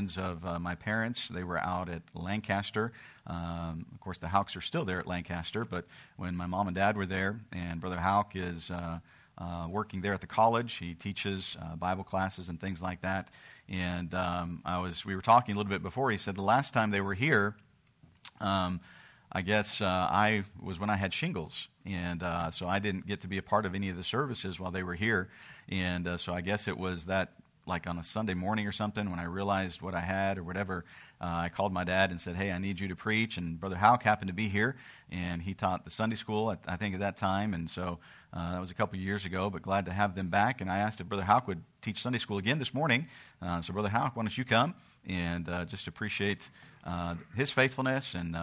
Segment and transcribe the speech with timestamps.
[0.00, 1.28] friends of uh, my parents.
[1.28, 2.90] They were out at Lancaster.
[3.26, 5.84] Um, of course, the Houks are still there at Lancaster, but
[6.16, 9.00] when my mom and dad were there, and Brother Hauk is uh,
[9.36, 13.28] uh, working there at the college, he teaches uh, Bible classes and things like that.
[13.68, 16.10] And um, I was, we were talking a little bit before.
[16.10, 17.54] He said the last time they were here,
[18.40, 18.80] um,
[19.30, 23.20] I guess uh, I was when I had shingles, and uh, so I didn't get
[23.20, 25.28] to be a part of any of the services while they were here.
[25.68, 27.34] And uh, so I guess it was that
[27.66, 30.84] like on a Sunday morning or something when I realized what I had or whatever.
[31.20, 33.76] Uh, I called my dad and said, "Hey, I need you to preach." And Brother
[33.76, 34.76] Hauk happened to be here,
[35.10, 37.98] and he taught the Sunday school at, I think at that time, and so
[38.32, 39.50] uh, that was a couple of years ago.
[39.50, 40.60] But glad to have them back.
[40.60, 43.06] And I asked if Brother Hauk would teach Sunday school again this morning.
[43.42, 44.74] Uh, so Brother Hauk, why don't you come
[45.06, 46.50] and just appreciate
[47.36, 48.36] his faithfulness and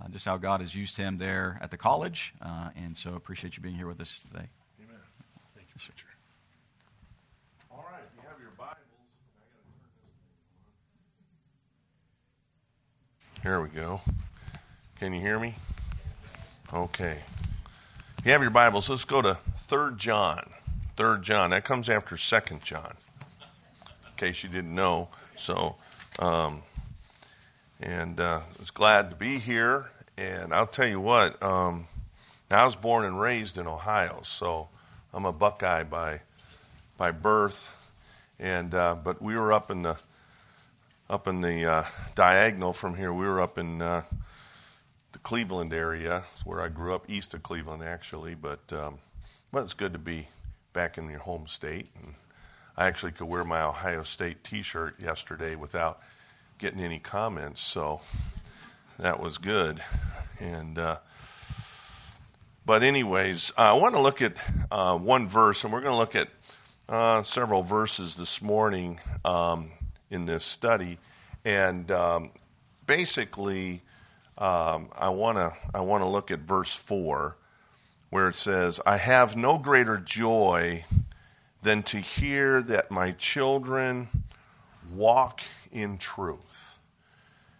[0.00, 2.32] uh, just how God has used him there at the college.
[2.40, 4.48] Uh, and so appreciate you being here with us today.
[4.80, 5.00] Amen.
[5.56, 5.80] Thank you.
[7.70, 8.76] All right, if you have your Bibles,
[13.48, 14.02] Here we go.
[15.00, 15.54] Can you hear me?
[16.70, 17.16] Okay.
[18.18, 20.50] If you have your Bibles, let's go to 3 John.
[20.98, 21.48] 3 John.
[21.48, 22.92] That comes after 2 John,
[23.80, 25.08] in case you didn't know.
[25.36, 25.76] So,
[26.18, 26.60] um,
[27.80, 29.86] and uh, I was glad to be here.
[30.18, 31.86] And I'll tell you what, um,
[32.50, 34.68] I was born and raised in Ohio, so
[35.14, 36.20] I'm a Buckeye by
[36.98, 37.74] by birth.
[38.38, 39.96] And uh, but we were up in the
[41.10, 43.12] up in the uh, diagonal from here.
[43.12, 44.02] We were up in uh,
[45.12, 48.34] the Cleveland area, where I grew up, east of Cleveland actually.
[48.34, 48.98] But um,
[49.50, 50.28] but it's good to be
[50.72, 51.88] back in your home state.
[51.94, 52.14] And
[52.76, 56.00] I actually could wear my Ohio State T-shirt yesterday without
[56.58, 57.62] getting any comments.
[57.62, 58.02] So
[58.98, 59.80] that was good.
[60.38, 60.98] And uh,
[62.66, 64.34] but anyways, I want to look at
[64.70, 66.28] uh, one verse, and we're going to look at
[66.86, 69.70] uh, several verses this morning um,
[70.10, 70.98] in this study.
[71.44, 72.30] And um,
[72.86, 73.82] basically,
[74.36, 77.36] um, I want to I want to look at verse four,
[78.10, 80.84] where it says, "I have no greater joy
[81.62, 84.08] than to hear that my children
[84.94, 85.40] walk
[85.72, 86.78] in truth."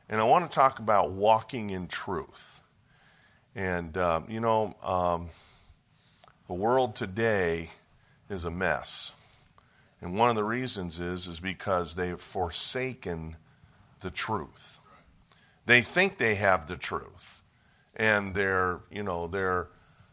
[0.09, 2.61] And I want to talk about walking in truth.
[3.55, 5.29] And, um, you know, um,
[6.47, 7.71] the world today
[8.31, 9.13] is a mess.
[10.01, 13.37] And one of the reasons is, is because they've forsaken
[14.01, 14.81] the truth.
[15.67, 17.43] They think they have the truth.
[17.97, 19.69] And they're, you know, they're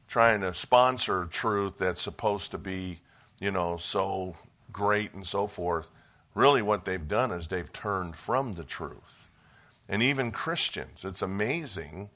[0.07, 3.00] trying to sponsor truth that's supposed to be,
[3.40, 4.35] you know, so
[4.72, 5.90] great and so forth.
[6.34, 9.28] Really, what they've done is they've turned from the truth
[9.88, 11.06] and even Christians.
[11.06, 12.09] It's amazing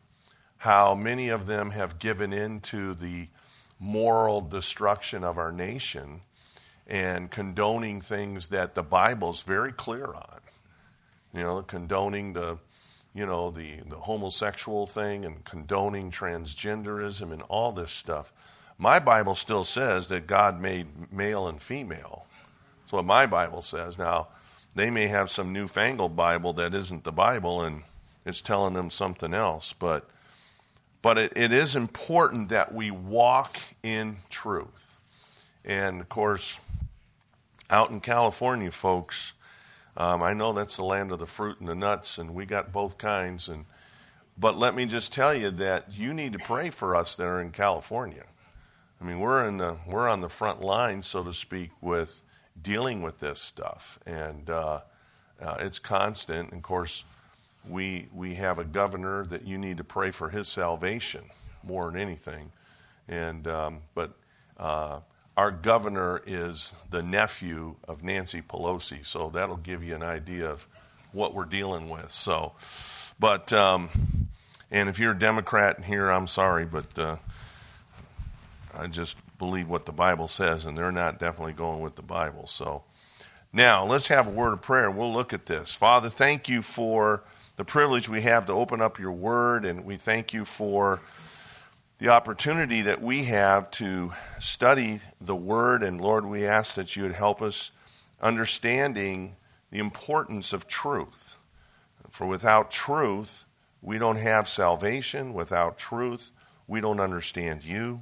[0.58, 3.28] how many of them have given in to the
[3.80, 6.22] moral destruction of our nation
[6.90, 10.40] and condoning things that the Bible's very clear on.
[11.34, 12.58] You know, condoning the
[13.14, 18.34] you know the, the homosexual thing and condoning transgenderism and all this stuff.
[18.78, 22.26] My Bible still says that God made male and female.
[22.82, 23.98] That's what my Bible says.
[23.98, 24.30] Now,
[24.74, 27.84] they may have some newfangled Bible that isn't the Bible and
[28.26, 29.74] it's telling them something else.
[29.74, 30.08] But,
[31.02, 34.98] but it, it is important that we walk in truth.
[35.66, 36.62] And of course,
[37.70, 39.34] out in California, folks,
[39.98, 42.72] um, I know that's the land of the fruit and the nuts, and we got
[42.72, 43.50] both kinds.
[43.50, 43.66] And
[44.38, 47.42] but let me just tell you that you need to pray for us that are
[47.42, 48.24] in California.
[49.02, 52.22] I mean, we're in the we're on the front line, so to speak, with
[52.62, 54.82] dealing with this stuff, and uh,
[55.42, 56.52] uh, it's constant.
[56.52, 57.04] And of course,
[57.68, 61.26] we we have a governor that you need to pray for his salvation
[61.64, 62.52] more than anything,
[63.08, 64.14] and um, but.
[64.58, 65.00] Uh,
[65.40, 70.68] our governor is the nephew of Nancy Pelosi, so that'll give you an idea of
[71.14, 72.12] what we're dealing with.
[72.12, 72.52] So,
[73.22, 73.88] but um,
[74.70, 77.16] and if you're a Democrat here, I'm sorry, but uh,
[78.76, 82.46] I just believe what the Bible says, and they're not definitely going with the Bible.
[82.46, 82.84] So
[83.54, 85.74] now let's have a word of prayer, we'll look at this.
[85.74, 87.24] Father, thank you for
[87.56, 91.00] the privilege we have to open up your word, and we thank you for
[92.00, 95.84] the opportunity that we have to study the word.
[95.84, 97.72] And Lord, we ask that you would help us
[98.22, 99.36] understanding
[99.70, 101.36] the importance of truth.
[102.10, 103.46] For without truth,
[103.82, 105.34] we don't have salvation.
[105.34, 106.32] Without truth,
[106.68, 108.02] we don't understand you.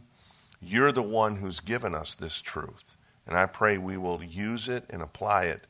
[0.62, 2.96] You're the one who's given us this truth.
[3.26, 5.68] And I pray we will use it and apply it,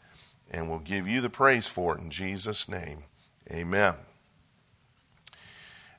[0.52, 3.04] and we'll give you the praise for it in Jesus' name.
[3.52, 3.96] Amen.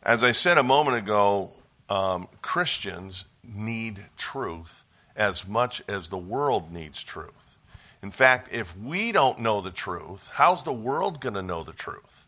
[0.02, 1.50] As I said a moment ago,
[1.88, 4.84] um, Christians need truth
[5.16, 7.58] as much as the world needs truth.
[8.02, 11.72] In fact, if we don't know the truth, how's the world going to know the
[11.72, 12.26] truth?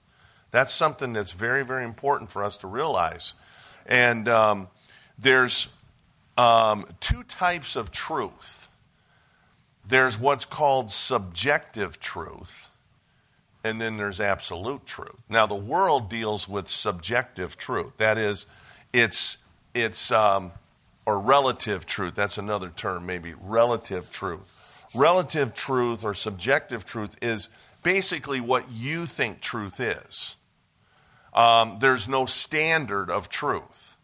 [0.51, 3.35] That's something that's very, very important for us to realize.
[3.87, 4.69] And um,
[5.19, 5.69] there's
[6.37, 8.61] um, two types of truth
[9.91, 12.71] there's what's called subjective truth,
[13.65, 15.21] and then there's absolute truth.
[15.29, 17.97] Now, the world deals with subjective truth.
[17.97, 18.47] That is,
[18.93, 19.39] it's,
[19.75, 20.53] it's um,
[21.07, 22.15] or relative truth.
[22.15, 24.87] That's another term, maybe relative truth.
[24.95, 27.49] Relative truth or subjective truth is
[27.83, 30.37] basically what you think truth is.
[31.33, 33.97] Um, there's no standard of truth.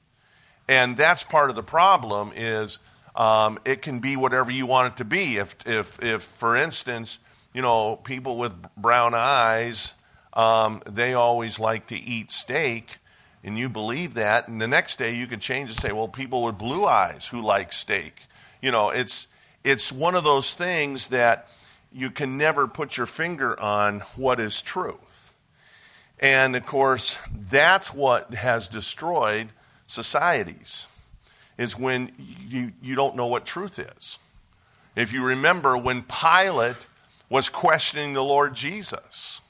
[0.68, 2.78] And that's part of the problem is
[3.14, 5.36] um, it can be whatever you want it to be.
[5.36, 7.18] If, if, if for instance,
[7.52, 9.94] you know, people with brown eyes,
[10.32, 12.98] um, they always like to eat steak,
[13.44, 16.42] and you believe that, and the next day you could change and say, well, people
[16.42, 18.22] with blue eyes who like steak.
[18.60, 19.28] You know, it's,
[19.62, 21.48] it's one of those things that
[21.92, 25.34] you can never put your finger on what is truth.
[26.18, 27.18] And of course,
[27.50, 29.48] that's what has destroyed
[29.86, 30.86] societies,
[31.58, 32.10] is when
[32.48, 34.18] you, you don't know what truth is.
[34.96, 36.86] If you remember when Pilate
[37.28, 39.40] was questioning the Lord Jesus,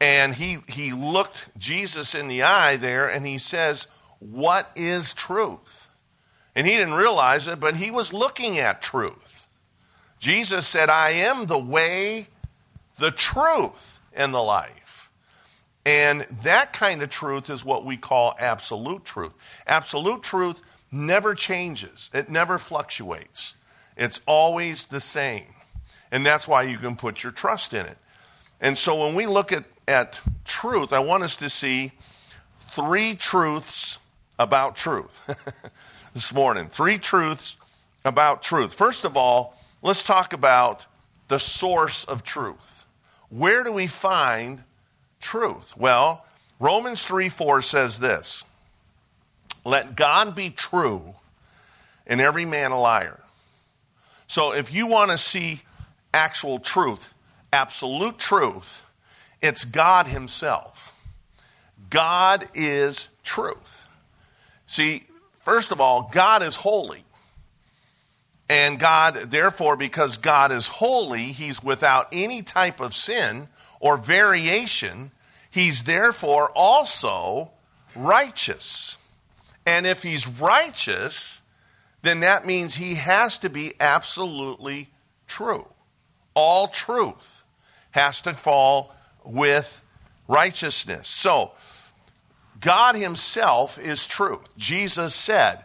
[0.00, 3.86] and he, he looked Jesus in the eye there and he says,
[4.18, 5.88] What is truth?
[6.54, 9.46] And he didn't realize it, but he was looking at truth.
[10.18, 12.28] Jesus said, I am the way,
[12.98, 15.10] the truth, and the life.
[15.84, 19.34] And that kind of truth is what we call absolute truth.
[19.66, 23.54] Absolute truth never changes, it never fluctuates,
[23.96, 25.46] it's always the same.
[26.10, 27.98] And that's why you can put your trust in it.
[28.60, 31.92] And so when we look at, at truth, I want us to see
[32.68, 33.98] three truths
[34.38, 35.22] about truth
[36.14, 36.68] this morning.
[36.68, 37.56] Three truths
[38.04, 38.74] about truth.
[38.74, 40.86] First of all, let's talk about
[41.28, 42.86] the source of truth.
[43.28, 44.62] Where do we find
[45.20, 45.76] truth?
[45.76, 46.24] Well,
[46.58, 48.44] Romans 3 4 says this
[49.64, 51.14] Let God be true
[52.06, 53.20] and every man a liar.
[54.28, 55.60] So if you want to see
[56.14, 57.12] actual truth,
[57.56, 58.82] absolute truth,
[59.40, 60.92] it's God Himself.
[61.88, 63.88] God is truth.
[64.66, 65.04] See,
[65.40, 67.02] first of all, God is holy.
[68.50, 73.48] And God, therefore, because God is holy, He's without any type of sin
[73.80, 75.10] or variation.
[75.50, 77.50] He's therefore also
[77.94, 78.98] righteous.
[79.64, 81.40] And if He's righteous,
[82.02, 84.90] then that means He has to be absolutely
[85.26, 85.66] true.
[86.34, 87.42] All truth
[87.96, 88.94] has to fall
[89.24, 89.82] with
[90.28, 91.08] righteousness.
[91.08, 91.52] So,
[92.60, 94.56] God Himself is truth.
[94.56, 95.64] Jesus said,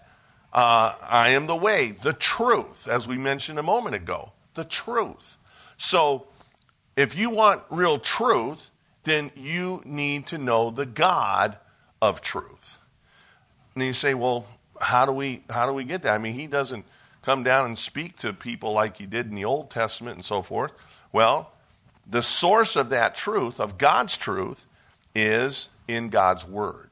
[0.54, 5.38] uh, I am the way, the truth, as we mentioned a moment ago, the truth.
[5.78, 6.28] So,
[6.96, 8.70] if you want real truth,
[9.04, 11.58] then you need to know the God
[12.02, 12.78] of truth.
[13.76, 14.46] And you say, well,
[14.80, 16.14] how do we how do we get that?
[16.14, 16.86] I mean, he doesn't
[17.22, 20.42] come down and speak to people like he did in the Old Testament and so
[20.42, 20.74] forth.
[21.12, 21.52] Well,
[22.12, 24.66] the source of that truth, of God's truth,
[25.16, 26.90] is in God's Word.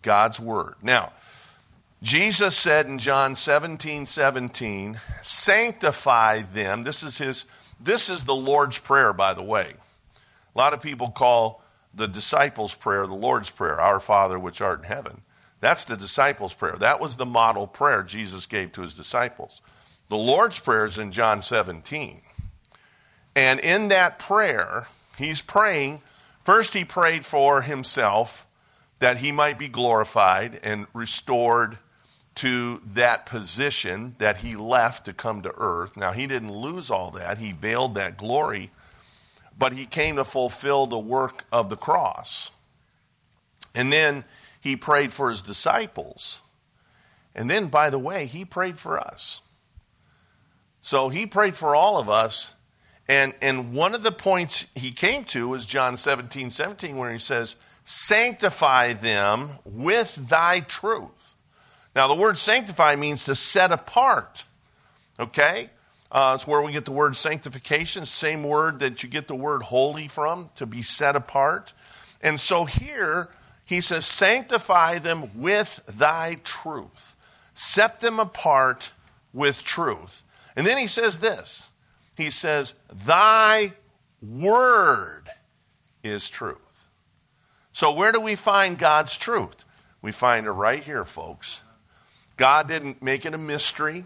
[0.00, 0.74] God's Word.
[0.82, 1.12] Now,
[2.02, 6.82] Jesus said in John 17, 17, sanctify them.
[6.82, 7.44] This is his
[7.78, 9.74] this is the Lord's Prayer, by the way.
[10.54, 11.62] A lot of people call
[11.94, 15.22] the disciples' prayer the Lord's Prayer, Our Father which art in heaven.
[15.60, 16.74] That's the disciples' prayer.
[16.78, 19.60] That was the model prayer Jesus gave to his disciples.
[20.08, 22.20] The Lord's Prayer is in John 17.
[23.34, 24.86] And in that prayer,
[25.16, 26.02] he's praying.
[26.42, 28.46] First, he prayed for himself
[28.98, 31.78] that he might be glorified and restored
[32.36, 35.96] to that position that he left to come to earth.
[35.96, 38.70] Now, he didn't lose all that, he veiled that glory,
[39.58, 42.50] but he came to fulfill the work of the cross.
[43.74, 44.24] And then
[44.60, 46.40] he prayed for his disciples.
[47.34, 49.40] And then, by the way, he prayed for us.
[50.80, 52.54] So he prayed for all of us
[53.08, 57.18] and, and one of the points he came to was John 17, 17, where he
[57.18, 61.34] says, Sanctify them with thy truth.
[61.96, 64.44] Now, the word sanctify means to set apart.
[65.18, 65.68] Okay?
[66.10, 69.62] Uh, it's where we get the word sanctification, same word that you get the word
[69.62, 71.72] holy from, to be set apart.
[72.20, 73.28] And so here,
[73.64, 77.16] he says, Sanctify them with thy truth.
[77.54, 78.92] Set them apart
[79.32, 80.22] with truth.
[80.54, 81.71] And then he says this
[82.22, 83.72] he says, Thy
[84.22, 85.24] word
[86.02, 86.86] is truth.
[87.72, 89.64] So, where do we find God's truth?
[90.02, 91.62] We find it right here, folks.
[92.36, 94.04] God didn't make it a mystery,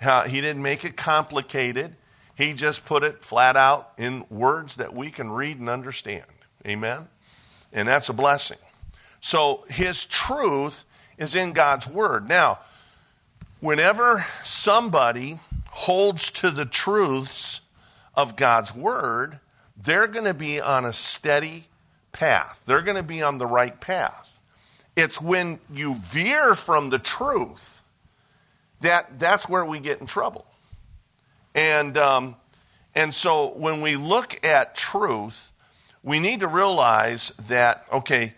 [0.00, 1.96] He didn't make it complicated.
[2.34, 6.24] He just put it flat out in words that we can read and understand.
[6.66, 7.08] Amen?
[7.72, 8.56] And that's a blessing.
[9.20, 10.84] So his truth
[11.18, 12.26] is in God's word.
[12.26, 12.58] Now,
[13.60, 15.38] whenever somebody
[15.72, 17.62] holds to the truths
[18.14, 19.40] of God's word,
[19.82, 21.64] they're going to be on a steady
[22.12, 22.62] path.
[22.66, 24.28] They're going to be on the right path.
[24.96, 27.82] It's when you veer from the truth
[28.82, 30.44] that that's where we get in trouble.
[31.54, 32.36] And um,
[32.94, 35.50] and so when we look at truth,
[36.02, 38.34] we need to realize that okay,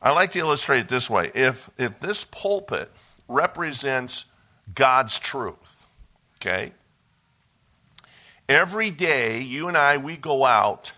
[0.00, 1.30] I like to illustrate it this way.
[1.34, 2.90] If if this pulpit
[3.28, 4.24] represents
[4.74, 5.86] God's truth,
[6.36, 6.72] okay?
[8.48, 10.92] Every day you and I we go out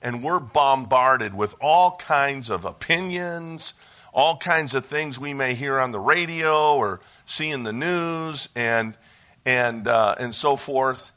[0.00, 3.74] and we're bombarded with all kinds of opinions,
[4.14, 8.48] all kinds of things we may hear on the radio or see in the news
[8.54, 8.96] and
[9.44, 11.10] and uh, and so forth.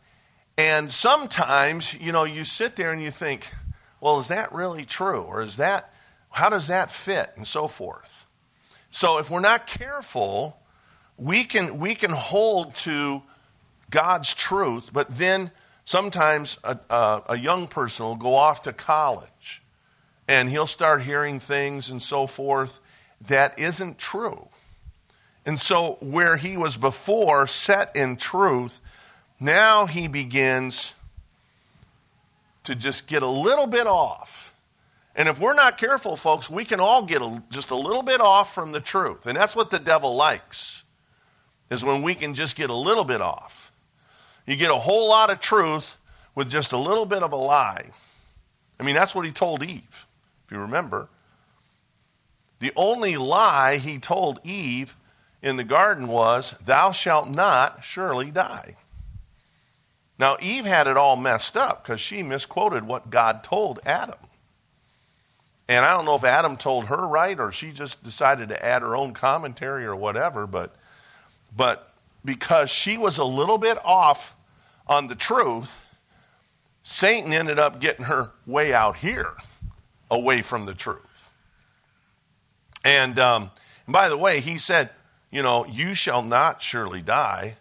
[0.58, 3.52] And sometimes, you know, you sit there and you think,
[4.02, 5.22] well, is that really true?
[5.22, 5.94] Or is that
[6.32, 7.30] how does that fit?
[7.36, 8.26] And so forth.
[8.90, 10.58] So if we're not careful,
[11.16, 13.22] we can we can hold to
[13.92, 15.52] God's truth, but then
[15.86, 19.62] sometimes a, a, a young person will go off to college
[20.28, 22.80] and he'll start hearing things and so forth
[23.28, 24.48] that isn't true.
[25.46, 28.82] And so, where he was before set in truth,
[29.40, 30.94] now he begins
[32.64, 34.56] to just get a little bit off.
[35.16, 38.22] And if we're not careful, folks, we can all get a, just a little bit
[38.22, 39.28] off from the truth.
[39.28, 40.84] And that's what the devil likes,
[41.70, 43.65] is when we can just get a little bit off.
[44.46, 45.96] You get a whole lot of truth
[46.36, 47.90] with just a little bit of a lie.
[48.80, 50.08] I mean, that's what he told Eve,
[50.46, 51.08] if you remember.
[52.60, 54.96] The only lie he told Eve
[55.42, 58.76] in the garden was, Thou shalt not surely die.
[60.18, 64.18] Now, Eve had it all messed up because she misquoted what God told Adam.
[65.68, 68.82] And I don't know if Adam told her right or she just decided to add
[68.82, 70.76] her own commentary or whatever, but,
[71.56, 71.90] but
[72.24, 74.35] because she was a little bit off
[74.88, 75.82] on the truth,
[76.84, 79.34] Satan ended up getting her way out here,
[80.12, 81.32] away from the truth.
[82.84, 83.50] And, um,
[83.88, 84.92] and by the way, he said,
[85.32, 87.56] You know, you shall not surely die,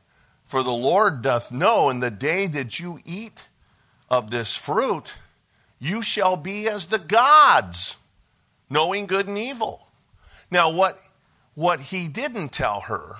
[0.44, 3.48] for the Lord doth know in the day that you eat
[4.10, 5.14] of this fruit,
[5.78, 7.96] you shall be as the gods,
[8.68, 9.88] knowing good and evil.
[10.50, 10.98] Now, what,
[11.54, 13.16] what he didn't tell her,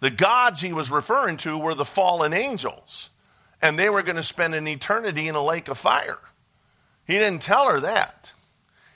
[0.00, 3.10] the gods he was referring to were the fallen angels
[3.64, 6.18] and they were going to spend an eternity in a lake of fire.
[7.06, 8.34] He didn't tell her that.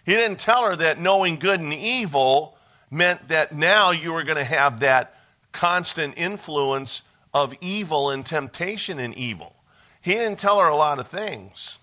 [0.05, 2.59] He didn't tell her that knowing good and evil
[2.91, 5.15] meant that now you were going to have that
[5.53, 9.57] constant influence of evil and temptation in evil.
[10.03, 11.79] He didn't tell her a lot of things.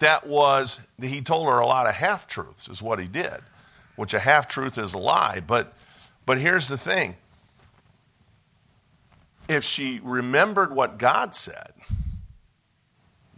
[0.00, 3.40] That was, he told her a lot of half truths, is what he did,
[3.96, 5.40] which a half truth is a lie.
[5.40, 5.72] But,
[6.26, 7.16] but here's the thing
[9.48, 11.72] if she remembered what God said,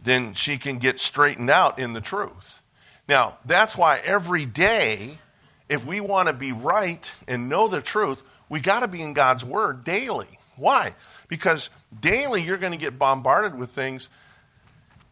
[0.03, 2.63] then she can get straightened out in the truth.
[3.09, 5.19] Now, that's why every day,
[5.69, 9.13] if we want to be right and know the truth, we got to be in
[9.13, 10.39] God's Word daily.
[10.57, 10.95] Why?
[11.29, 14.09] Because daily you're going to get bombarded with things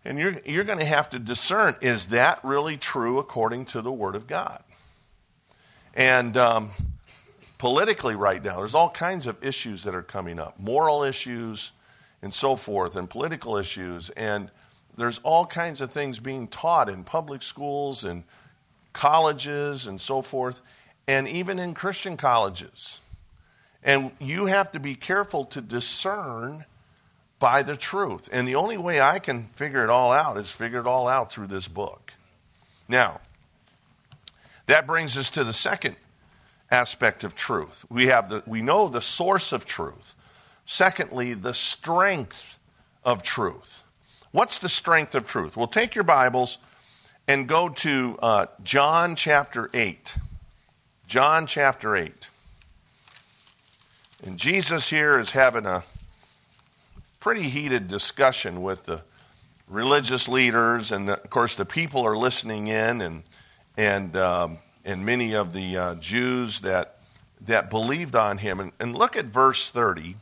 [0.04, 3.92] and you're, you're going to have to discern is that really true according to the
[3.92, 4.62] Word of God?
[5.94, 6.70] And um,
[7.58, 8.58] politically right now.
[8.58, 11.72] There's all kinds of issues that are coming up moral issues
[12.22, 14.08] and so forth, and political issues.
[14.10, 14.50] And
[14.96, 18.24] there's all kinds of things being taught in public schools and
[18.94, 20.62] colleges and so forth,
[21.06, 23.00] and even in Christian colleges.
[23.82, 26.64] And you have to be careful to discern
[27.38, 28.30] by the truth.
[28.32, 31.30] And the only way I can figure it all out is figure it all out
[31.30, 32.14] through this book.
[32.88, 33.20] Now,
[34.64, 35.96] that brings us to the second
[36.74, 37.86] aspect of truth.
[37.88, 40.14] We have the we know the source of truth.
[40.66, 42.58] Secondly, the strength
[43.04, 43.82] of truth.
[44.32, 45.56] What's the strength of truth?
[45.56, 46.58] Well, take your Bibles
[47.28, 50.16] and go to uh, John chapter 8.
[51.06, 52.30] John chapter 8.
[54.24, 55.84] And Jesus here is having a
[57.20, 59.02] pretty heated discussion with the
[59.68, 63.22] religious leaders, and the, of course, the people are listening in, and,
[63.76, 66.98] and um, and many of the uh, Jews that,
[67.42, 68.60] that believed on him.
[68.60, 70.10] And, and look at verse 30.
[70.10, 70.16] It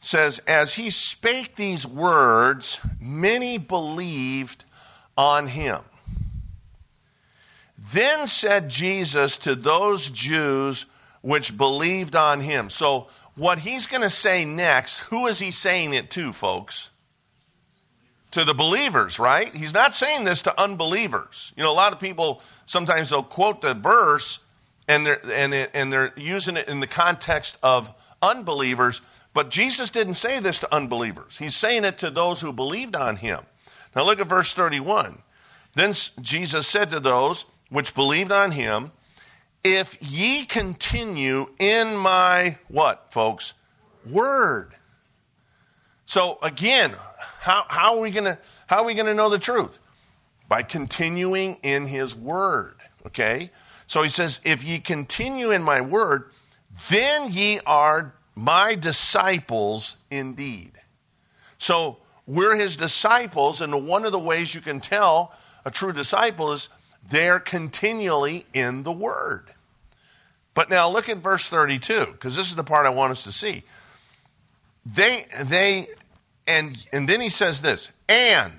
[0.00, 4.64] says, As he spake these words, many believed
[5.16, 5.80] on him.
[7.92, 10.86] Then said Jesus to those Jews
[11.22, 12.70] which believed on him.
[12.70, 16.90] So, what he's going to say next, who is he saying it to, folks?
[18.34, 19.54] To the believers, right?
[19.54, 21.52] He's not saying this to unbelievers.
[21.56, 24.40] You know, a lot of people sometimes they'll quote the verse
[24.88, 29.02] and they're, and, and they're using it in the context of unbelievers,
[29.34, 31.38] but Jesus didn't say this to unbelievers.
[31.38, 33.40] He's saying it to those who believed on him.
[33.94, 35.22] Now look at verse 31.
[35.74, 38.92] Then Jesus said to those which believed on him,
[39.62, 43.54] if ye continue in my what, folks?
[44.08, 44.74] Word.
[46.06, 46.94] So again,
[47.40, 49.78] how, how are we gonna how are we gonna know the truth?
[50.48, 52.76] By continuing in his word.
[53.06, 53.50] Okay?
[53.86, 56.30] So he says, if ye continue in my word,
[56.90, 60.72] then ye are my disciples indeed.
[61.58, 65.32] So we're his disciples, and one of the ways you can tell
[65.64, 66.68] a true disciple is
[67.08, 69.50] they're continually in the word.
[70.54, 73.32] But now look at verse 32, because this is the part I want us to
[73.32, 73.64] see.
[74.86, 75.88] They, they,
[76.46, 78.52] and, and then he says this, and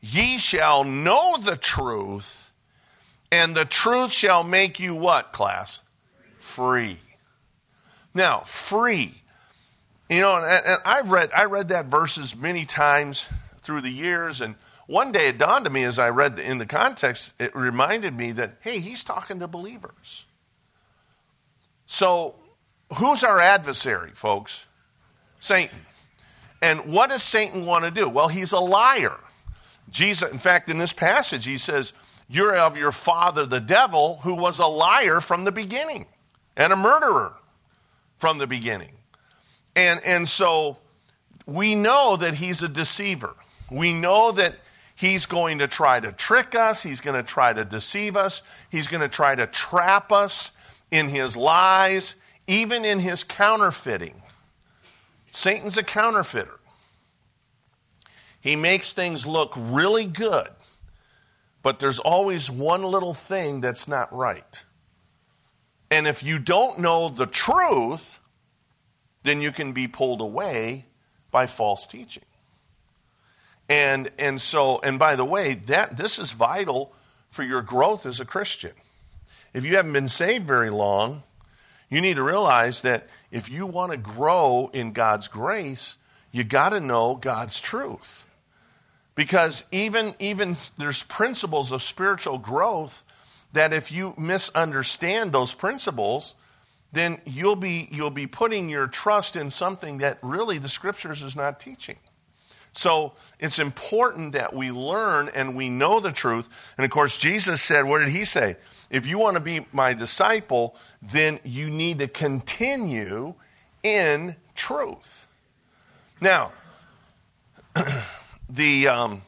[0.00, 2.50] ye shall know the truth,
[3.30, 5.80] and the truth shall make you what, class?
[6.38, 6.98] Free.
[8.14, 9.22] Now, free.
[10.08, 13.28] You know, and, and I read I read that verses many times
[13.62, 14.54] through the years, and
[14.86, 18.16] one day it dawned on me as I read the, in the context, it reminded
[18.16, 20.26] me that hey, he's talking to believers.
[21.86, 22.36] So,
[22.98, 24.66] who's our adversary, folks?
[25.44, 25.78] Satan.
[26.62, 28.08] And what does Satan want to do?
[28.08, 29.18] Well, he's a liar.
[29.90, 31.92] Jesus, in fact, in this passage, he says,
[32.28, 36.06] You're of your father, the devil, who was a liar from the beginning
[36.56, 37.34] and a murderer
[38.18, 38.92] from the beginning.
[39.76, 40.78] And, and so
[41.46, 43.34] we know that he's a deceiver.
[43.70, 44.54] We know that
[44.96, 48.88] he's going to try to trick us, he's going to try to deceive us, he's
[48.88, 50.52] going to try to trap us
[50.90, 52.14] in his lies,
[52.46, 54.14] even in his counterfeiting.
[55.34, 56.60] Satan's a counterfeiter.
[58.40, 60.48] He makes things look really good,
[61.62, 64.64] but there's always one little thing that's not right.
[65.90, 68.20] And if you don't know the truth,
[69.24, 70.86] then you can be pulled away
[71.32, 72.24] by false teaching.
[73.68, 76.94] And, and so, and by the way, that, this is vital
[77.30, 78.72] for your growth as a Christian.
[79.52, 81.24] If you haven't been saved very long,
[81.90, 85.98] you need to realize that if you want to grow in God's grace,
[86.32, 88.24] you got to know God's truth.
[89.14, 93.04] Because even, even there's principles of spiritual growth
[93.52, 96.34] that if you misunderstand those principles,
[96.92, 101.36] then you'll be, you'll be putting your trust in something that really the scriptures is
[101.36, 101.96] not teaching.
[102.74, 106.48] So it's important that we learn and we know the truth.
[106.76, 108.56] And of course, Jesus said, what did he say?
[108.90, 113.34] If you want to be my disciple, then you need to continue
[113.82, 115.26] in truth.
[116.20, 116.52] Now,
[118.48, 119.22] the um,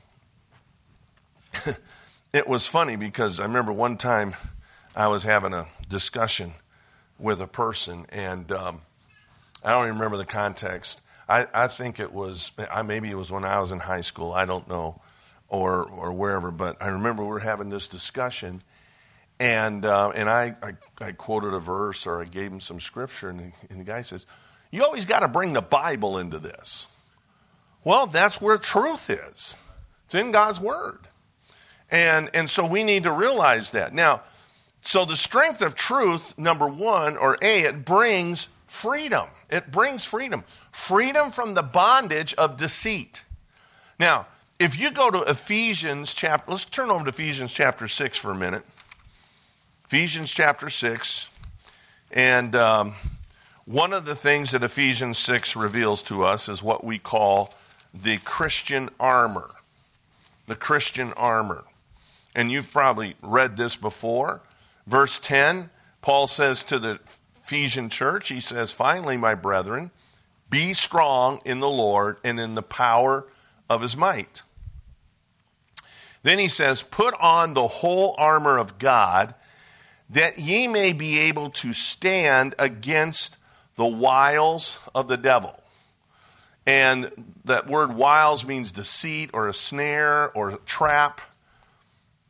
[2.32, 4.34] it was funny because I remember one time
[4.94, 6.52] I was having a discussion
[7.18, 8.82] with a person, and um,
[9.64, 11.00] I don't even remember the context.
[11.28, 14.32] I, I think it was I, maybe it was when I was in high school.
[14.32, 15.00] I don't know,
[15.48, 16.50] or or wherever.
[16.50, 18.62] But I remember we were having this discussion,
[19.38, 23.28] and, uh, and I, I, I, quoted a verse or I gave him some scripture,
[23.28, 24.24] and the, and the guy says,
[24.70, 26.86] You always got to bring the Bible into this.
[27.84, 29.54] Well, that's where truth is,
[30.06, 31.00] it's in God's Word.
[31.90, 33.94] And, and so we need to realize that.
[33.94, 34.22] Now,
[34.80, 39.28] so the strength of truth, number one, or A, it brings freedom.
[39.50, 40.44] It brings freedom.
[40.72, 43.24] Freedom from the bondage of deceit.
[43.98, 44.26] Now,
[44.58, 48.34] if you go to Ephesians chapter, let's turn over to Ephesians chapter 6 for a
[48.34, 48.64] minute.
[49.84, 51.28] Ephesians chapter 6.
[52.10, 52.94] And um,
[53.66, 57.52] one of the things that Ephesians 6 reveals to us is what we call
[57.92, 59.50] the Christian armor.
[60.46, 61.64] The Christian armor.
[62.34, 64.40] And you've probably read this before.
[64.86, 67.00] Verse 10, Paul says to the
[67.46, 69.92] Ephesian church, he says, Finally, my brethren,
[70.50, 73.24] be strong in the Lord and in the power
[73.70, 74.42] of his might.
[76.24, 79.32] Then he says, Put on the whole armor of God
[80.10, 83.36] that ye may be able to stand against
[83.76, 85.62] the wiles of the devil.
[86.66, 87.12] And
[87.44, 91.20] that word wiles means deceit or a snare or a trap.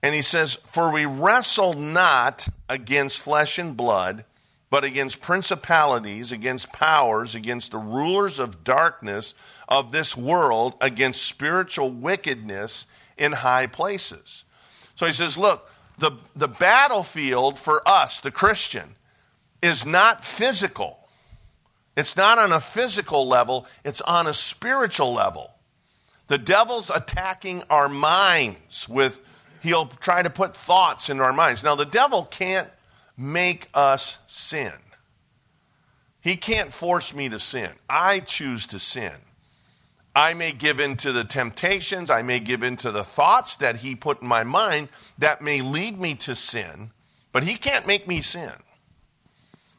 [0.03, 4.27] And he says, For we wrestle not against flesh and blood,
[4.71, 9.35] but against principalities, against powers, against the rulers of darkness
[9.69, 14.45] of this world, against spiritual wickedness in high places.
[14.97, 18.97] So he says, Look, the, the battlefield for us, the Christian,
[19.63, 20.99] is not physical.
[21.97, 25.53] It's not on a physical level, it's on a spiritual level.
[26.29, 29.21] The devil's attacking our minds with,
[29.63, 31.63] he'll try to put thoughts into our minds.
[31.63, 32.69] Now, the devil can't
[33.17, 34.73] make us sin.
[36.21, 37.71] He can't force me to sin.
[37.89, 39.13] I choose to sin.
[40.15, 43.77] I may give in to the temptations, I may give in to the thoughts that
[43.77, 46.91] he put in my mind that may lead me to sin,
[47.33, 48.53] but he can't make me sin.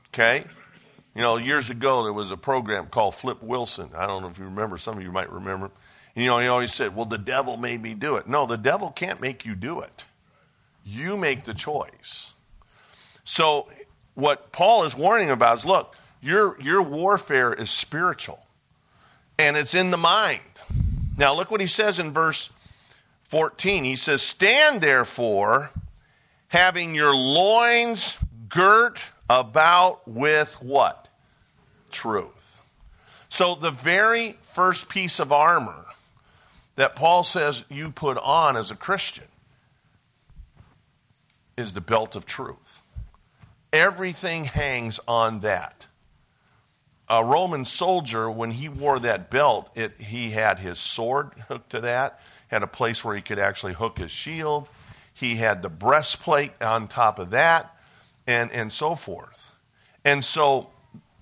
[0.09, 0.43] Okay?
[1.15, 3.89] You know, years ago there was a program called Flip Wilson.
[3.95, 5.71] I don't know if you remember, some of you might remember.
[6.15, 8.27] You know, he always said, Well, the devil made me do it.
[8.27, 10.05] No, the devil can't make you do it.
[10.85, 12.33] You make the choice.
[13.29, 13.67] So,
[14.15, 18.39] what Paul is warning about is look, your, your warfare is spiritual
[19.37, 20.39] and it's in the mind.
[21.17, 22.49] Now, look what he says in verse
[23.23, 23.83] 14.
[23.83, 25.71] He says, Stand therefore,
[26.47, 31.09] having your loins girt about with what?
[31.91, 32.61] Truth.
[33.27, 35.85] So, the very first piece of armor
[36.77, 39.27] that Paul says you put on as a Christian
[41.57, 42.66] is the belt of truth.
[43.73, 45.87] Everything hangs on that
[47.09, 51.81] a Roman soldier, when he wore that belt, it, he had his sword hooked to
[51.81, 54.69] that, had a place where he could actually hook his shield.
[55.13, 57.75] He had the breastplate on top of that,
[58.27, 59.53] and, and so forth.
[60.03, 60.69] And so,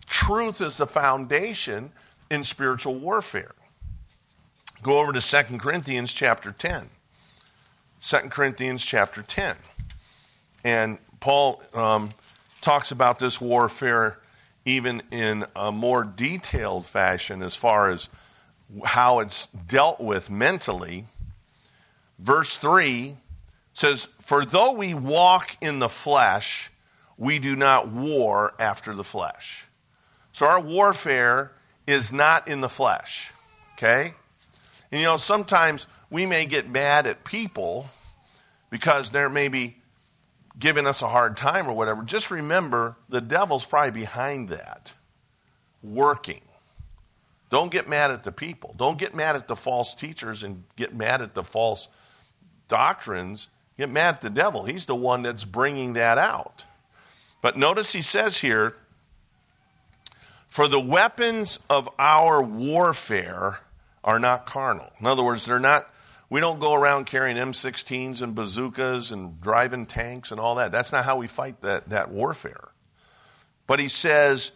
[0.08, 1.92] truth is the foundation
[2.32, 3.54] in spiritual warfare.
[4.82, 6.90] Go over to 2 Corinthians chapter 10.
[8.02, 9.56] 2 Corinthians chapter 10.
[10.64, 12.10] And Paul um,
[12.66, 14.18] talks about this warfare
[14.66, 18.10] even in a more detailed fashion as far as
[18.84, 21.06] how it's dealt with mentally.
[22.18, 23.16] Verse 3
[23.76, 26.72] says, For though we walk in the flesh,
[27.18, 29.68] we do not war after the flesh.
[30.32, 31.52] So our warfare
[31.86, 33.32] is not in the flesh.
[33.74, 34.16] Okay?
[34.92, 37.90] And you know, sometimes we may get mad at people
[38.72, 39.78] because they're maybe
[40.58, 44.94] giving us a hard time or whatever, just remember the devil's probably behind that,
[45.84, 46.42] working.
[47.50, 48.74] Don't get mad at the people.
[48.78, 51.88] Don't get mad at the false teachers and get mad at the false
[52.68, 53.50] doctrines.
[53.78, 54.64] Get mad at the devil.
[54.64, 56.66] He's the one that's bringing that out.
[57.42, 58.76] But notice he says here,
[60.48, 63.60] for the weapons of our warfare
[64.04, 64.92] are not carnal.
[65.00, 65.88] In other words, they're not
[66.36, 70.70] we don't go around carrying M16s and bazookas and driving tanks and all that.
[70.70, 72.72] That's not how we fight that, that warfare.
[73.68, 74.52] But he says,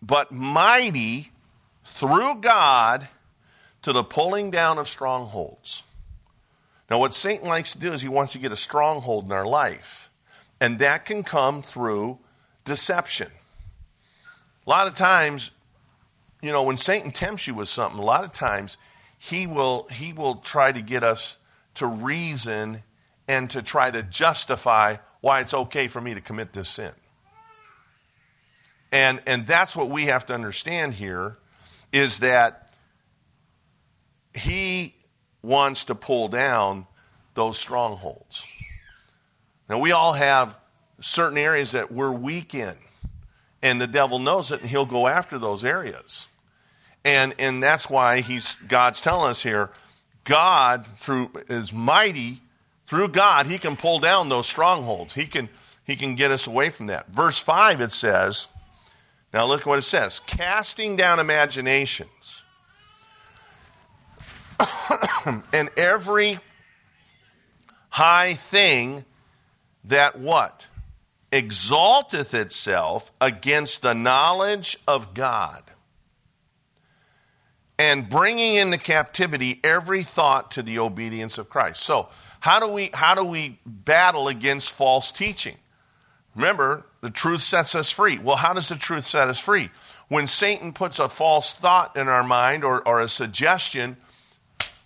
[0.00, 1.30] but mighty
[1.84, 3.06] through God
[3.82, 5.82] to the pulling down of strongholds.
[6.90, 9.44] Now, what Satan likes to do is he wants to get a stronghold in our
[9.44, 10.08] life,
[10.62, 12.20] and that can come through
[12.64, 13.28] deception.
[14.66, 15.50] A lot of times,
[16.40, 18.78] you know, when Satan tempts you with something, a lot of times
[19.24, 21.38] he will, he will try to get us
[21.74, 22.82] to reason
[23.28, 26.90] and to try to justify why it's okay for me to commit this sin.
[28.90, 31.38] And, and that's what we have to understand here
[31.92, 32.72] is that
[34.34, 34.92] he
[35.40, 36.88] wants to pull down
[37.34, 38.44] those strongholds.
[39.68, 40.58] Now, we all have
[41.00, 42.74] certain areas that we're weak in,
[43.62, 46.26] and the devil knows it, and he'll go after those areas.
[47.04, 49.70] And, and that's why he's, God's telling us here
[50.24, 52.38] God, through is mighty,
[52.86, 55.14] through God, he can pull down those strongholds.
[55.14, 55.48] He can,
[55.84, 57.08] he can get us away from that.
[57.08, 58.46] Verse 5, it says,
[59.32, 62.42] now look what it says casting down imaginations
[65.52, 66.38] and every
[67.88, 69.04] high thing
[69.84, 70.66] that what?
[71.32, 75.62] Exalteth itself against the knowledge of God
[77.82, 81.82] and bringing into captivity every thought to the obedience of Christ.
[81.82, 85.56] So, how do we how do we battle against false teaching?
[86.36, 88.18] Remember, the truth sets us free.
[88.18, 89.68] Well, how does the truth set us free?
[90.06, 93.96] When Satan puts a false thought in our mind or, or a suggestion,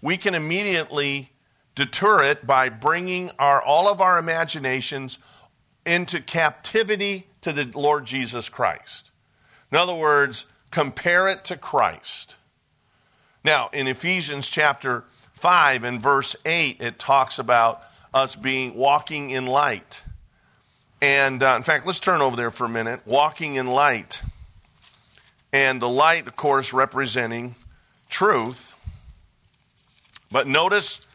[0.01, 1.31] we can immediately
[1.75, 5.19] deter it by bringing our all of our imaginations
[5.85, 9.11] into captivity to the Lord Jesus Christ.
[9.71, 12.36] In other words, compare it to Christ.
[13.47, 15.05] Now, in Ephesians chapter
[15.35, 17.81] 5 and verse 8, it talks about
[18.13, 20.03] us being walking in light.
[21.01, 23.03] And uh, in fact, let's turn over there for a minute.
[23.07, 24.21] Walking in light.
[25.53, 27.55] And the light, of course, representing
[28.09, 28.75] truth.
[30.33, 31.07] But notice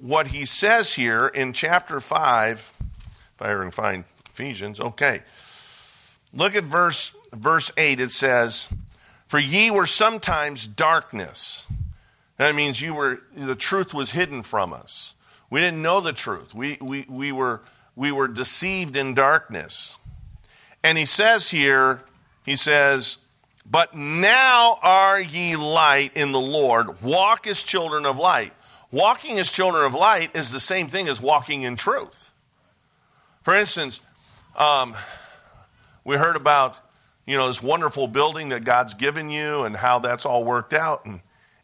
[0.00, 2.72] what he says here in chapter 5.
[3.36, 5.22] If I can find Ephesians, okay.
[6.34, 8.00] Look at verse, verse 8.
[8.00, 8.66] It says,
[9.28, 11.66] For ye were sometimes darkness.
[12.38, 15.14] That means you were the truth was hidden from us.
[15.50, 16.54] We didn't know the truth.
[16.54, 17.62] We, we, we, were,
[17.96, 19.96] we were deceived in darkness.
[20.82, 22.02] And he says here,
[22.44, 23.18] he says,
[23.64, 27.00] But now are ye light in the Lord.
[27.02, 28.52] Walk as children of light.
[28.90, 32.30] Walking as children of light is the same thing as walking in truth.
[33.42, 34.00] For instance,
[34.56, 34.94] um,
[36.04, 36.78] we heard about
[37.28, 41.04] you know this wonderful building that God's given you and how that's all worked out.
[41.04, 41.20] And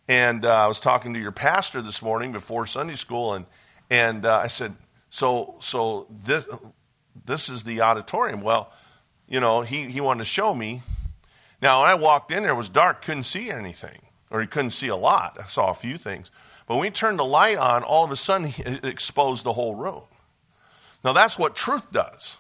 [0.06, 3.46] and uh, I was talking to your pastor this morning before Sunday school, and
[3.88, 4.76] and uh, I said,
[5.08, 6.46] so so this
[7.24, 8.42] this is the auditorium.
[8.42, 8.70] Well,
[9.26, 10.82] you know he he wanted to show me.
[11.62, 14.72] Now when I walked in there, it was dark, couldn't see anything, or he couldn't
[14.72, 15.38] see a lot.
[15.40, 16.30] I saw a few things.
[16.66, 19.76] But when we turned the light on, all of a sudden it exposed the whole
[19.76, 20.02] room.
[21.02, 22.36] Now that's what truth does.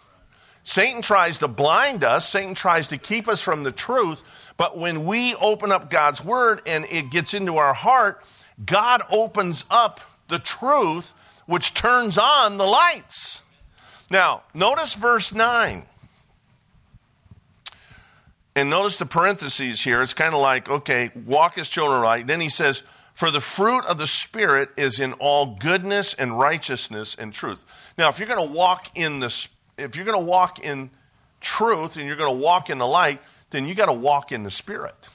[0.64, 4.22] Satan tries to blind us, Satan tries to keep us from the truth,
[4.56, 8.24] but when we open up God's word and it gets into our heart,
[8.64, 11.12] God opens up the truth,
[11.46, 13.42] which turns on the lights.
[14.10, 15.84] Now, notice verse 9.
[18.56, 20.00] And notice the parentheses here.
[20.00, 22.24] It's kind of like, okay, walk as children right.
[22.24, 27.16] Then he says, For the fruit of the Spirit is in all goodness and righteousness
[27.18, 27.64] and truth.
[27.98, 29.30] Now, if you're going to walk in the
[29.76, 30.90] if you're going to walk in
[31.40, 34.42] truth and you're going to walk in the light, then you got to walk in
[34.42, 35.08] the Spirit.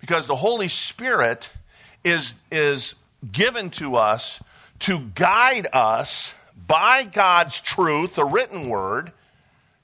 [0.00, 1.50] Because the Holy Spirit
[2.04, 2.94] is, is
[3.32, 4.42] given to us
[4.80, 6.34] to guide us
[6.66, 9.12] by God's truth, the written word,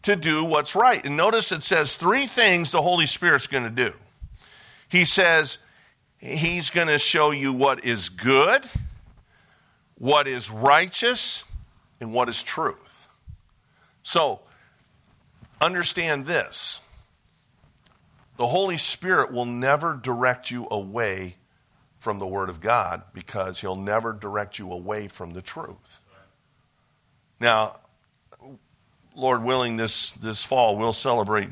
[0.03, 1.05] to do what's right.
[1.05, 3.93] And notice it says three things the Holy Spirit's going to do.
[4.89, 5.59] He says
[6.19, 8.65] he's going to show you what is good,
[9.97, 11.45] what is righteous,
[12.01, 12.92] and what is truth.
[14.03, 14.41] So,
[15.61, 16.81] understand this
[18.37, 21.37] the Holy Spirit will never direct you away
[21.99, 26.01] from the Word of God because He'll never direct you away from the truth.
[27.39, 27.77] Now,
[29.15, 31.51] Lord willing, this, this fall we'll celebrate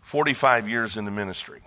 [0.00, 1.60] 45 years in the ministry.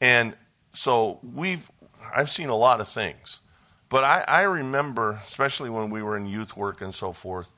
[0.00, 0.34] And
[0.72, 1.70] so we've,
[2.14, 3.40] I've seen a lot of things.
[3.88, 7.52] But I, I remember, especially when we were in youth work and so forth,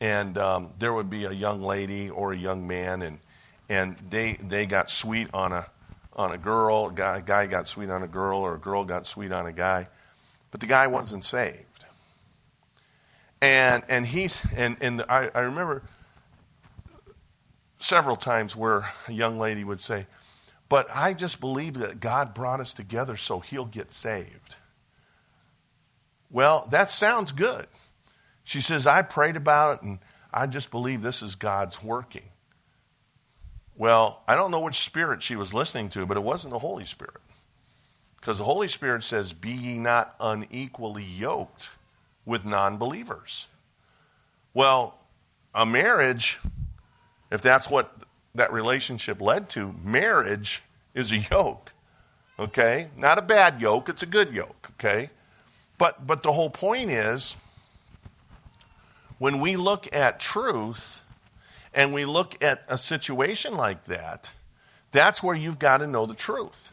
[0.00, 3.18] and um, there would be a young lady or a young man, and
[3.68, 5.66] and they they got sweet on a
[6.14, 8.84] on a girl, a guy, a guy got sweet on a girl, or a girl
[8.84, 9.88] got sweet on a guy,
[10.50, 11.84] but the guy wasn't saved.
[13.40, 15.82] And and he's and and I, I remember
[17.78, 20.06] several times where a young lady would say,
[20.68, 24.56] "But I just believe that God brought us together so He'll get saved."
[26.30, 27.66] Well, that sounds good.
[28.48, 29.98] She says, I prayed about it and
[30.32, 32.30] I just believe this is God's working.
[33.76, 36.86] Well, I don't know which spirit she was listening to, but it wasn't the Holy
[36.86, 37.20] Spirit.
[38.16, 41.68] Because the Holy Spirit says, Be ye not unequally yoked
[42.24, 43.48] with non believers.
[44.54, 44.98] Well,
[45.54, 46.40] a marriage,
[47.30, 47.94] if that's what
[48.34, 50.62] that relationship led to, marriage
[50.94, 51.74] is a yoke.
[52.38, 52.86] Okay?
[52.96, 54.70] Not a bad yoke, it's a good yoke.
[54.78, 55.10] Okay?
[55.76, 57.36] But, but the whole point is
[59.18, 61.02] when we look at truth
[61.74, 64.32] and we look at a situation like that,
[64.92, 66.72] that's where you've got to know the truth.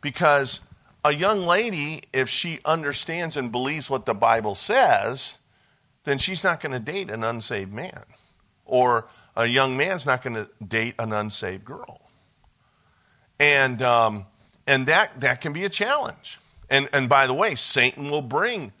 [0.00, 0.60] Because
[1.04, 5.38] a young lady, if she understands and believes what the Bible says,
[6.04, 8.02] then she's not going to date an unsaved man.
[8.64, 12.00] Or a young man's not going to date an unsaved girl.
[13.38, 14.26] And, um,
[14.66, 16.38] and that, that can be a challenge.
[16.70, 18.72] And, and by the way, Satan will bring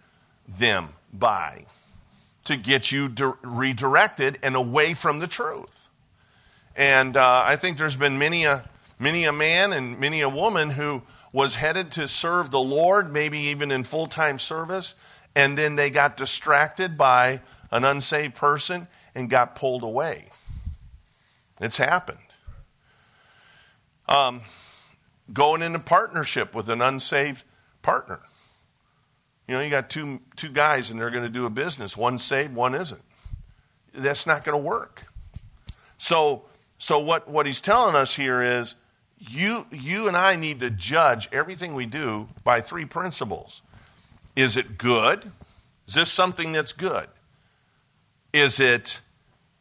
[0.48, 1.66] them by
[2.44, 5.88] to get you di- redirected and away from the truth.
[6.76, 10.70] And uh, I think there's been many a, many a man and many a woman
[10.70, 11.02] who
[11.32, 14.94] was headed to serve the Lord, maybe even in full time service,
[15.34, 20.28] and then they got distracted by an unsaved person and got pulled away.
[21.60, 22.18] It's happened.
[24.08, 24.42] Um,
[25.32, 27.44] going into partnership with an unsaved
[27.82, 28.20] partner.
[29.46, 31.96] You know, you got two, two guys and they're going to do a business.
[31.96, 33.02] One saved, one isn't.
[33.92, 35.06] That's not going to work.
[35.98, 36.44] So,
[36.78, 38.74] so what, what he's telling us here is
[39.18, 43.62] you, you and I need to judge everything we do by three principles.
[44.34, 45.30] Is it good?
[45.86, 47.06] Is this something that's good?
[48.32, 49.00] Is it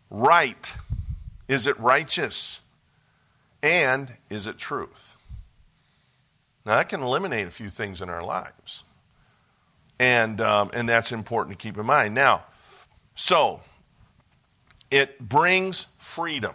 [0.10, 0.76] right?
[1.48, 2.62] Is it righteous?
[3.62, 5.17] And is it truth?
[6.65, 8.84] Now, that can eliminate a few things in our lives.
[10.00, 12.16] And, um, and that's important to keep in mind.
[12.16, 12.46] Now,
[13.16, 13.62] so
[14.92, 16.54] it brings freedom.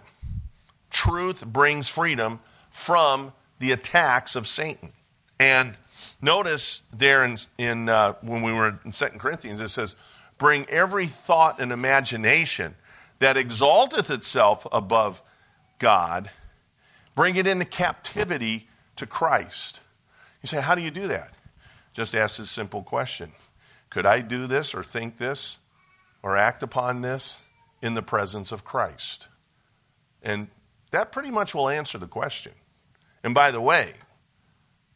[0.91, 4.93] Truth brings freedom from the attacks of Satan.
[5.39, 5.75] And
[6.21, 9.95] notice there in, in uh, when we were in Second Corinthians, it says,
[10.39, 12.77] Bring every thought and imagination
[13.19, 15.21] that exalteth itself above
[15.79, 16.31] God,
[17.15, 19.81] bring it into captivity to Christ.
[20.43, 21.33] You say, How do you do that?
[21.99, 23.33] Just ask this simple question
[23.91, 25.57] Could I do this or think this
[26.23, 27.43] or act upon this
[27.83, 29.27] in the presence of Christ?
[30.23, 30.47] And
[30.93, 32.53] that pretty much will answer the question.
[33.25, 33.95] And by the way,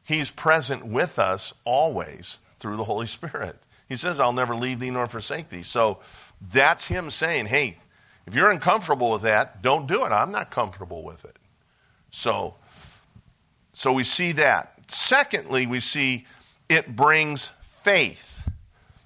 [0.05, 3.57] He's present with us always through the Holy Spirit.
[3.89, 5.65] He says, I'll never leave thee nor forsake thee.
[5.65, 5.99] So
[6.53, 7.79] that's Him saying, hey,
[8.29, 10.13] if you're uncomfortable with that, don't do it.
[10.13, 11.37] I'm not comfortable with it.
[12.13, 12.55] So,
[13.73, 14.73] so we see that.
[14.87, 16.27] Secondly, we see
[16.73, 18.49] it brings faith.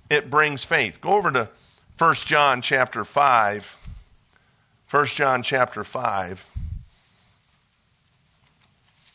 [0.08, 1.00] It brings faith.
[1.00, 1.48] Go over to
[1.98, 3.76] 1 John chapter 5.
[4.88, 6.46] 1 John chapter 5.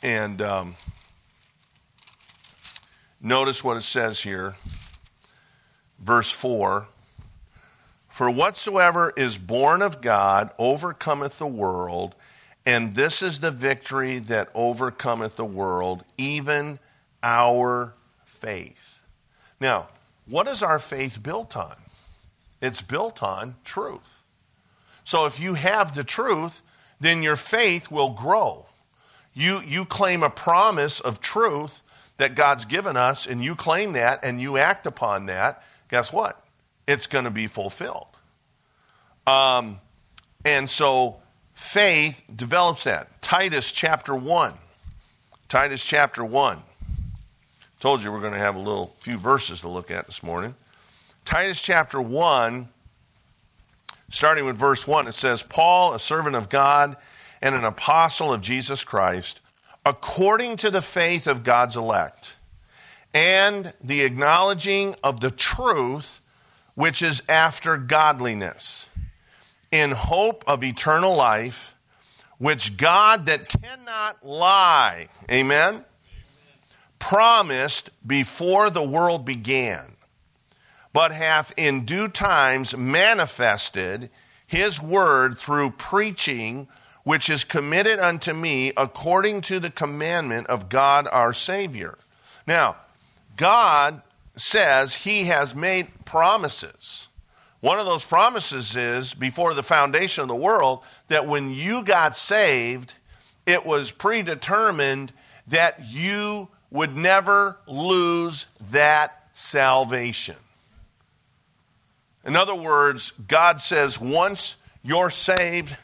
[0.04, 0.76] And um,
[3.22, 4.56] notice what it says here.
[5.98, 6.88] Verse 4
[8.10, 12.16] For whatsoever is born of God overcometh the world,
[12.66, 16.80] and this is the victory that overcometh the world, even
[17.24, 17.94] our
[18.42, 19.00] faith.
[19.60, 19.88] Now,
[20.28, 21.76] what is our faith built on?
[22.62, 24.24] It's built on truth.
[25.04, 26.62] So if you have the truth,
[27.00, 28.66] then your faith will grow.
[29.34, 31.82] You, you claim a promise of truth
[32.18, 36.44] that God's given us, and you claim that and you act upon that, guess what?
[36.88, 38.08] It's going to be fulfilled.
[39.26, 39.80] Um,
[40.44, 41.18] and so
[41.54, 43.22] faith develops that.
[43.22, 44.54] Titus chapter 1.
[45.48, 46.62] Titus chapter 1.
[47.82, 50.54] Told you we're going to have a little few verses to look at this morning.
[51.26, 52.70] Titus chapter 1,
[54.12, 56.96] starting with verse 1, it says, Paul, a servant of God
[57.42, 59.40] and an apostle of Jesus Christ,
[59.84, 62.36] according to the faith of God's elect,
[63.16, 66.22] and the acknowledging of the truth
[66.76, 68.90] which is after godliness,
[69.72, 71.76] in hope of eternal life,
[72.38, 75.84] which God that cannot lie, amen,
[77.02, 79.98] promised before the world began,
[80.94, 84.10] but hath in due times manifested
[84.46, 86.68] his word through preaching,
[87.04, 91.98] which is committed unto me according to the commandment of God our Savior.
[92.46, 92.78] Now,
[93.36, 94.02] God
[94.38, 97.08] says he has made promises.
[97.62, 102.16] One of those promises is before the foundation of the world that when you got
[102.16, 102.94] saved,
[103.46, 105.12] it was predetermined
[105.48, 110.38] that you would never lose that salvation.
[112.26, 115.76] In other words, God says once you're saved,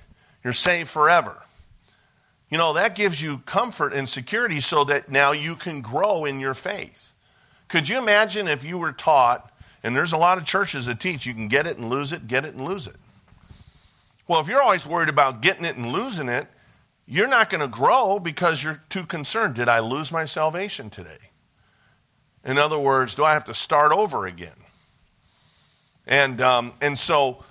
[0.44, 1.36] you're saved forever.
[2.50, 6.40] You know, that gives you comfort and security so that now you can grow in
[6.40, 7.14] your faith.
[7.68, 9.52] Could you imagine if you were taught,
[9.84, 12.28] and there's a lot of churches that teach you can get it and lose it,
[12.28, 12.96] get it and lose it.
[14.28, 16.48] Well, if you're always worried about getting it and losing it,
[17.08, 19.56] you're not going to grow because you're too concerned.
[19.56, 21.32] Did I lose my salvation today?
[22.44, 24.50] In other words, do I have to start over again?
[26.06, 27.44] And, um, and so,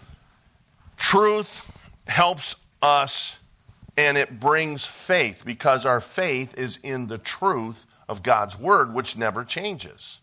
[0.96, 1.62] truth
[2.06, 3.38] helps us
[3.96, 9.16] and it brings faith because our faith is in the truth of God's word, which
[9.16, 10.20] never changes.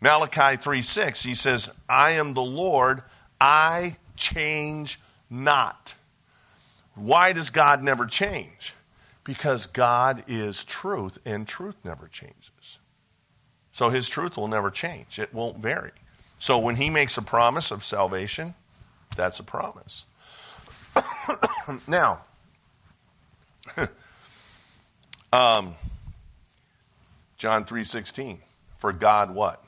[0.00, 3.02] Malachi 3 6, he says, I am the Lord,
[3.40, 5.94] I change not.
[6.98, 8.74] Why does God never change?
[9.24, 12.78] Because God is truth, and truth never changes.
[13.72, 15.92] So his truth will never change, it won't vary.
[16.38, 18.54] So when he makes a promise of salvation,
[19.16, 20.04] that's a promise.
[21.86, 22.22] now,
[25.32, 25.74] um,
[27.36, 28.38] John 3:16
[28.78, 29.64] For God what?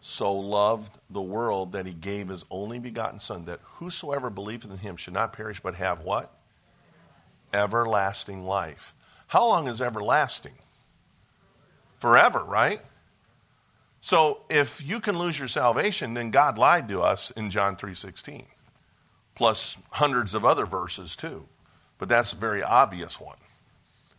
[0.00, 4.78] So loved the world that he gave his only begotten son that whosoever believeth in
[4.78, 6.35] him should not perish but have what?
[7.52, 8.94] Everlasting life.
[9.28, 10.54] How long is everlasting?
[11.98, 12.80] Forever, right?
[14.00, 18.46] So if you can lose your salvation, then God lied to us in John 3:16.
[19.34, 21.48] Plus hundreds of other verses too.
[21.98, 23.38] But that's a very obvious one.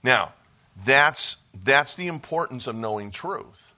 [0.04, 0.34] Now,
[0.76, 3.74] that's that's the importance of knowing truth.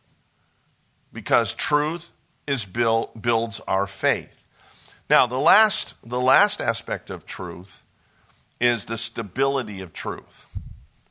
[1.14, 2.12] Because truth
[2.48, 4.44] is built builds our faith.
[5.10, 7.84] Now, the last the last aspect of truth
[8.60, 10.46] is the stability of truth.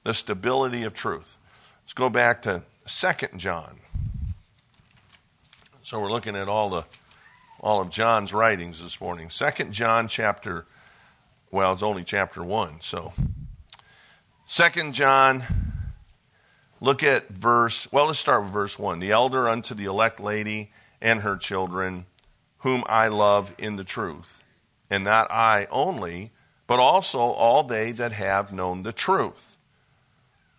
[0.04, 1.38] The stability of truth.
[1.84, 3.76] Let's go back to 2 John.
[5.82, 6.84] So we're looking at all the
[7.60, 9.28] all of John's writings this morning.
[9.28, 10.66] 2 John chapter
[11.50, 12.80] well, it's only chapter 1.
[12.82, 13.12] So
[14.50, 15.42] Second John,
[16.80, 18.98] look at verse, well, let's start with verse 1.
[18.98, 20.72] The elder unto the elect lady
[21.02, 22.06] and her children,
[22.60, 24.42] whom I love in the truth,
[24.88, 26.32] and not I only,
[26.68, 29.56] but also all they that have known the truth.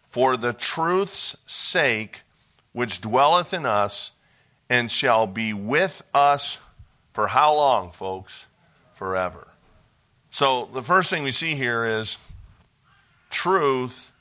[0.08, 2.24] For the truth's sake,
[2.74, 4.12] which dwelleth in us,
[4.70, 6.58] and shall be with us
[7.14, 8.48] for how long, folks?
[8.96, 9.48] Forever.
[10.32, 12.18] So the first thing we see here is
[13.30, 14.12] truth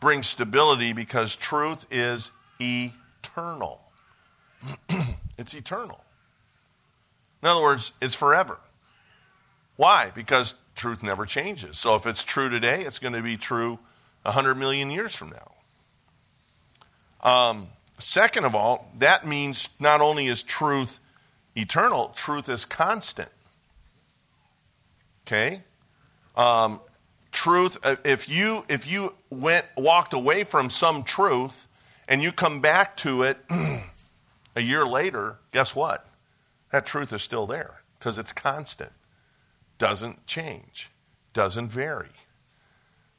[0.00, 3.80] brings stability because truth is eternal.
[5.38, 6.04] it's eternal.
[7.42, 8.58] In other words, it's forever.
[9.76, 10.10] Why?
[10.14, 11.78] Because truth never changes.
[11.78, 13.78] So if it's true today, it's going to be true
[14.22, 15.52] 100 million years from now.
[17.28, 17.68] Um,
[17.98, 21.00] second of all, that means not only is truth
[21.56, 23.30] eternal, truth is constant.
[25.26, 25.62] Okay?
[26.36, 26.80] Um,
[27.32, 31.66] truth, uh, if you, if you went, walked away from some truth
[32.06, 33.38] and you come back to it
[34.56, 36.06] a year later, guess what?
[36.70, 38.92] That truth is still there because it's constant,
[39.78, 40.90] doesn't change,
[41.32, 42.08] doesn't vary.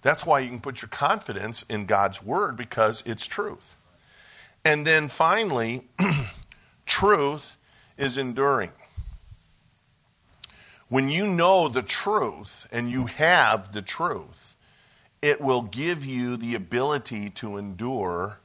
[0.02, 3.78] That's why you can put your confidence in God's word because it's truth.
[4.64, 5.88] And then finally,
[6.86, 7.58] truth
[7.98, 8.72] is enduring.
[10.90, 14.56] When you know the truth and you have the truth,
[15.22, 18.40] it will give you the ability to endure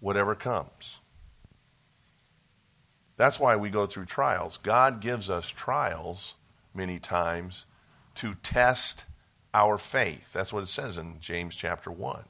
[0.00, 0.98] whatever comes.
[3.16, 4.58] That's why we go through trials.
[4.58, 6.34] God gives us trials
[6.74, 7.66] many times
[8.16, 9.04] to test
[9.54, 10.32] our faith.
[10.32, 12.24] That's what it says in James chapter 1.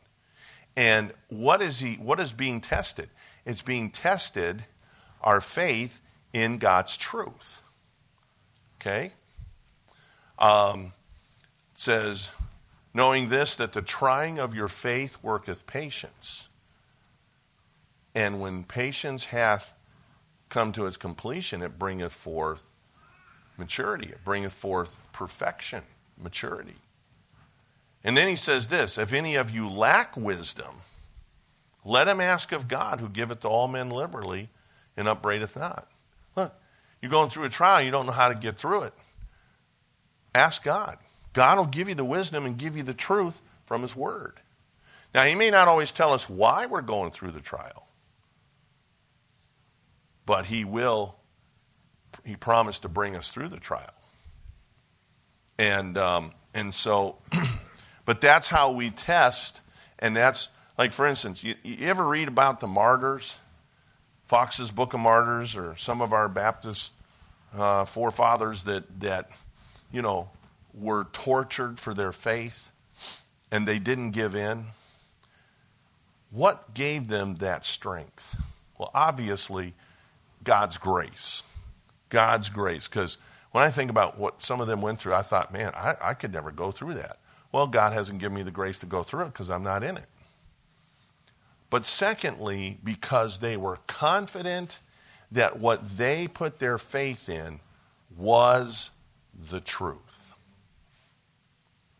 [0.76, 3.08] And what is he what is being tested?
[3.44, 4.64] It's being tested
[5.20, 6.00] our faith
[6.32, 7.62] in God's truth.
[8.80, 9.12] Okay?
[10.38, 10.92] Um,
[11.74, 12.30] says,
[12.94, 16.48] knowing this, that the trying of your faith worketh patience.
[18.14, 19.74] And when patience hath
[20.48, 22.72] come to its completion, it bringeth forth
[23.58, 25.82] maturity, it bringeth forth perfection,
[26.22, 26.76] maturity.
[28.04, 30.76] And then he says this if any of you lack wisdom,
[31.84, 34.48] let him ask of God, who giveth to all men liberally
[34.96, 35.88] and upbraideth not.
[36.36, 36.54] Look,
[37.00, 38.94] you're going through a trial, you don't know how to get through it.
[40.34, 40.98] Ask God.
[41.32, 44.34] God will give you the wisdom and give you the truth from His Word.
[45.14, 47.86] Now, He may not always tell us why we're going through the trial,
[50.26, 51.16] but He will,
[52.28, 53.94] He promised to bring us through the trial.
[55.58, 57.16] And, um, and so,
[58.04, 59.62] but that's how we test,
[59.98, 63.38] and that's, like for instance, you, you ever read about the martyrs?
[64.26, 66.90] Fox's Book of Martyrs, or some of our Baptist
[67.56, 69.30] uh, forefathers that, that,
[69.90, 70.28] you know,
[70.74, 72.70] were tortured for their faith
[73.50, 74.66] and they didn't give in.
[76.30, 78.36] What gave them that strength?
[78.76, 79.72] Well, obviously,
[80.44, 81.42] God's grace.
[82.08, 82.88] God's grace.
[82.88, 83.18] Because
[83.52, 86.14] when I think about what some of them went through, I thought, man, I, I
[86.14, 87.18] could never go through that.
[87.52, 89.96] Well, God hasn't given me the grace to go through it because I'm not in
[89.96, 90.04] it.
[91.70, 94.80] But secondly, because they were confident
[95.32, 97.60] that what they put their faith in
[98.16, 98.90] was
[99.50, 100.32] the truth.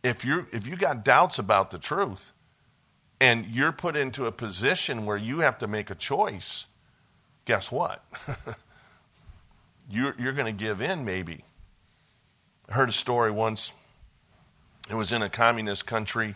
[0.02, 2.32] If you if you got doubts about the truth
[3.20, 6.66] and you're put into a position where you have to make a choice,
[7.44, 8.04] guess what?
[9.90, 11.44] you're you're going to give in maybe.
[12.68, 13.72] I heard a story once.
[14.90, 16.34] It was in a communist country.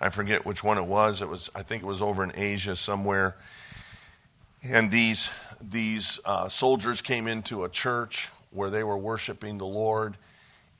[0.00, 1.22] I forget which one it was.
[1.22, 3.36] It was I think it was over in Asia somewhere.
[4.62, 5.30] And these
[5.60, 10.16] these uh, soldiers came into a church where they were worshiping the Lord,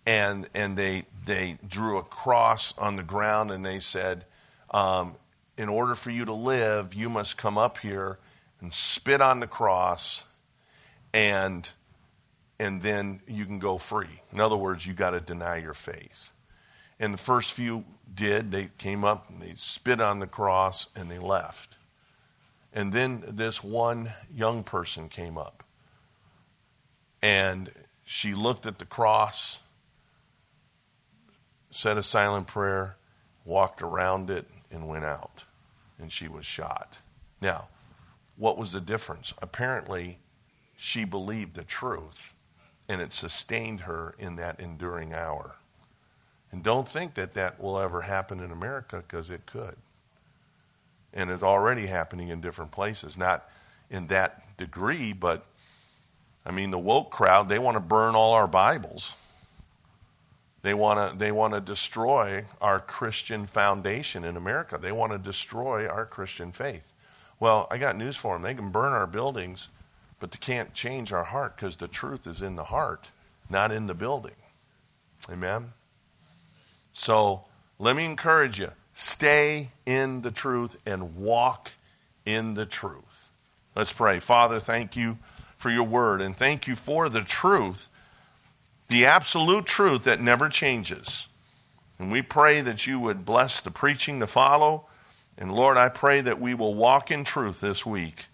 [0.07, 4.25] and and they they drew a cross on the ground and they said,
[4.71, 5.15] um,
[5.57, 8.19] in order for you to live, you must come up here
[8.61, 10.25] and spit on the cross,
[11.13, 11.69] and
[12.59, 14.23] and then you can go free.
[14.33, 16.33] In other words, you got to deny your faith.
[17.01, 17.85] And the first few
[18.15, 18.53] did.
[18.53, 21.77] They came up and they spit on the cross and they left.
[22.73, 25.65] And then this one young person came up.
[27.23, 27.71] And
[28.05, 29.61] she looked at the cross,
[31.71, 32.97] said a silent prayer,
[33.45, 35.45] walked around it, and went out.
[35.99, 36.99] And she was shot.
[37.41, 37.69] Now,
[38.37, 39.33] what was the difference?
[39.41, 40.19] Apparently,
[40.77, 42.34] she believed the truth,
[42.89, 45.57] and it sustained her in that enduring hour.
[46.53, 49.77] And don't think that that will ever happen in America because it could
[51.15, 53.17] and it's already happening in different places.
[53.17, 53.49] Not
[53.89, 55.47] in that degree, but
[56.45, 59.15] I mean, the woke crowd, they want to burn all our Bibles.
[60.63, 64.79] They want to they want to destroy our Christian foundation in America.
[64.79, 66.93] They want to destroy our Christian faith.
[67.39, 68.43] Well, I got news for them.
[68.43, 69.69] They can burn our buildings,
[70.25, 73.11] but they can't change our heart because the truth is in the heart,
[73.51, 74.33] not in the building.
[75.31, 75.67] Amen.
[76.95, 77.45] So,
[77.79, 78.71] let me encourage you.
[78.95, 81.73] Stay in the truth and walk
[82.25, 83.33] in the truth.
[83.77, 84.19] Let's pray.
[84.19, 85.19] Father, thank you
[85.59, 87.91] for your word and thank you for the truth
[88.89, 91.29] the absolute truth that never changes.
[91.99, 94.87] And we pray that you would bless the preaching to follow.
[95.37, 98.29] And Lord, I pray that we will walk in truth this week.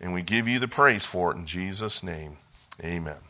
[0.00, 2.36] And we give you the praise for it in Jesus' name.
[2.82, 3.27] Amen.